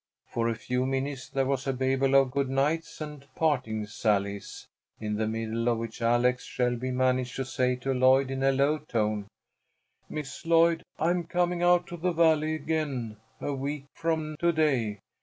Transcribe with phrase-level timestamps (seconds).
[0.25, 4.65] For a few minutes there was a babel of good nights and parting sallies,
[4.99, 8.79] in the midst of which Alex Shelby managed to say to Lloyd in a low
[8.79, 9.27] tone,
[10.09, 14.97] "Miss Lloyd, I am coming out to the Valley again a week from to day.